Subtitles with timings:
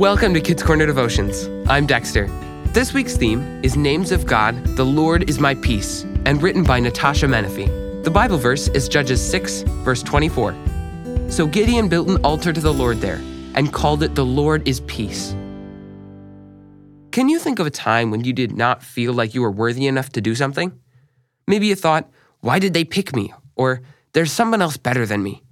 [0.00, 1.46] Welcome to Kids Corner Devotions.
[1.68, 2.26] I'm Dexter.
[2.68, 6.80] This week's theme is Names of God, the Lord is my peace, and written by
[6.80, 8.02] Natasha Menefee.
[8.02, 10.56] The Bible verse is Judges 6, verse 24.
[11.28, 13.20] So Gideon built an altar to the Lord there
[13.54, 15.34] and called it the Lord is peace.
[17.12, 19.86] Can you think of a time when you did not feel like you were worthy
[19.86, 20.80] enough to do something?
[21.46, 22.08] Maybe you thought,
[22.40, 23.34] why did they pick me?
[23.54, 23.82] Or
[24.14, 25.42] there's someone else better than me.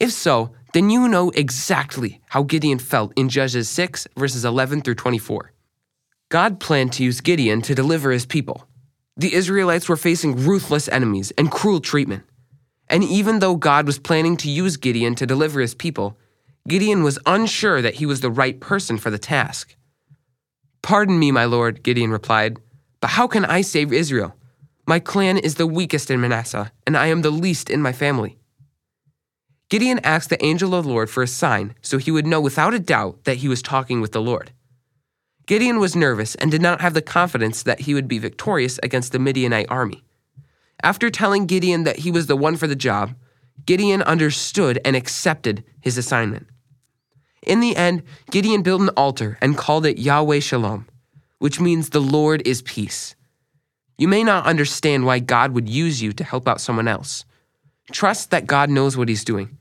[0.00, 4.96] If so, then you know exactly how Gideon felt in Judges 6, verses 11 through
[4.96, 5.52] 24.
[6.30, 8.66] God planned to use Gideon to deliver his people.
[9.16, 12.24] The Israelites were facing ruthless enemies and cruel treatment.
[12.88, 16.18] And even though God was planning to use Gideon to deliver his people,
[16.66, 19.76] Gideon was unsure that he was the right person for the task.
[20.82, 22.58] Pardon me, my lord, Gideon replied,
[23.00, 24.34] but how can I save Israel?
[24.88, 28.38] My clan is the weakest in Manasseh, and I am the least in my family.
[29.70, 32.74] Gideon asked the angel of the Lord for a sign so he would know without
[32.74, 34.52] a doubt that he was talking with the Lord.
[35.46, 39.12] Gideon was nervous and did not have the confidence that he would be victorious against
[39.12, 40.02] the Midianite army.
[40.82, 43.14] After telling Gideon that he was the one for the job,
[43.66, 46.46] Gideon understood and accepted his assignment.
[47.42, 50.86] In the end, Gideon built an altar and called it Yahweh Shalom,
[51.38, 53.14] which means the Lord is peace.
[53.98, 57.24] You may not understand why God would use you to help out someone else.
[57.92, 59.58] Trust that God knows what He's doing.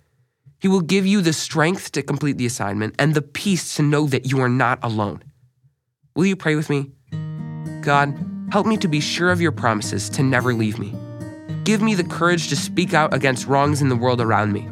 [0.60, 4.08] He will give you the strength to complete the assignment and the peace to know
[4.08, 5.24] that you are not alone.
[6.16, 6.92] Will you pray with me?
[7.82, 8.18] God,
[8.52, 10.96] help me to be sure of your promises to never leave me.
[11.66, 14.68] Give me the courage to speak out against wrongs in the world around me.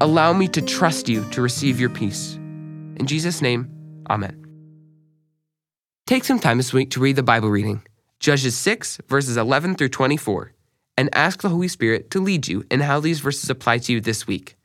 [0.00, 2.34] Allow me to trust you to receive your peace.
[2.34, 3.70] In Jesus' name,
[4.10, 4.44] Amen.
[6.06, 7.82] Take some time this week to read the Bible reading,
[8.18, 10.52] Judges 6, verses 11 through 24,
[11.00, 14.02] and ask the Holy Spirit to lead you in how these verses apply to you
[14.02, 14.58] this week.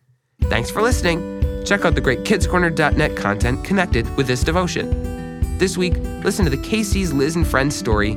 [0.44, 1.64] Thanks for listening.
[1.64, 5.58] Check out the great kidscorner.net content connected with this devotion.
[5.58, 5.94] This week,
[6.26, 8.16] listen to the Casey's Liz and Friends story,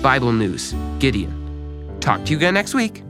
[0.00, 1.98] Bible News, Gideon.
[2.00, 3.04] Talk to you again next week.